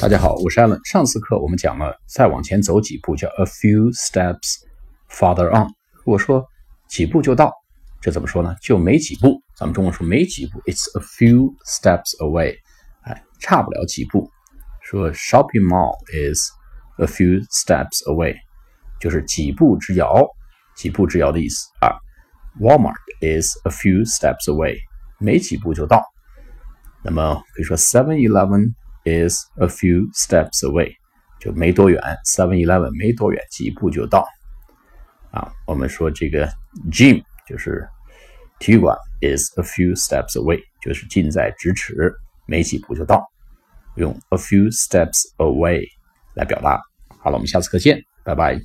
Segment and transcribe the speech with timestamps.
[0.00, 0.78] 大家好，我是 Allen。
[0.88, 4.54] 上次课我们讲了，再往前走几步叫 a few steps
[5.10, 5.66] farther on。
[5.92, 6.46] 如果说
[6.88, 7.52] 几步就到，
[8.00, 8.54] 这怎么说呢？
[8.62, 9.42] 就没几步。
[9.56, 12.54] 咱们中文说没几步，it's a few steps away。
[13.02, 14.30] 哎，差不了几步。
[14.82, 16.48] 说 shopping mall is
[16.98, 18.36] a few steps away，
[19.00, 20.24] 就是几步之遥，
[20.76, 21.90] 几步之遥的意思啊。
[22.60, 24.78] Walmart is a few steps away，
[25.18, 26.04] 没几步就到。
[27.02, 28.74] 那么可以说 Seven Eleven
[29.08, 30.92] is a few steps away，
[31.40, 32.00] 就没多远。
[32.26, 34.26] Seven Eleven 没多远，几步就到。
[35.30, 36.46] 啊，我们说这个
[36.90, 37.86] gym 就是
[38.58, 42.12] 体育馆，is a few steps away，就是近在咫尺，
[42.46, 43.24] 没几步就到。
[43.96, 45.84] 用 a few steps away
[46.34, 46.80] 来表达。
[47.18, 48.60] 好了，我们下次课见，拜拜。